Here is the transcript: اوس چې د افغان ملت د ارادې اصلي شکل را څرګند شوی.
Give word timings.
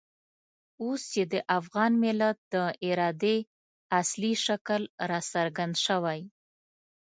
اوس 0.83 1.01
چې 1.13 1.23
د 1.33 1.35
افغان 1.57 1.91
ملت 2.03 2.37
د 2.53 2.55
ارادې 2.89 3.37
اصلي 3.99 4.33
شکل 4.45 4.81
را 5.09 5.19
څرګند 5.33 5.73
شوی. 5.85 6.21